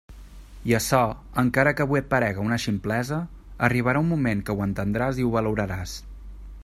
I 0.69 0.71
açò, 0.77 1.01
encara 1.41 1.73
que 1.79 1.85
avui 1.85 1.99
et 1.99 2.07
parega 2.13 2.45
una 2.45 2.59
ximplesa, 2.63 3.19
arribarà 3.69 4.03
un 4.07 4.09
moment 4.15 4.43
que 4.49 4.57
ho 4.57 4.65
entendràs 4.69 5.21
i 5.23 5.29
ho 5.29 5.35
valoraràs. 5.37 5.95